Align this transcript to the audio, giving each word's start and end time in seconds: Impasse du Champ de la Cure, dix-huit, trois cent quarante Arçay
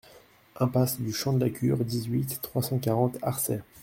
Impasse 0.55 0.99
du 0.99 1.13
Champ 1.13 1.31
de 1.33 1.39
la 1.41 1.51
Cure, 1.51 1.85
dix-huit, 1.85 2.39
trois 2.41 2.63
cent 2.63 2.79
quarante 2.79 3.19
Arçay 3.21 3.61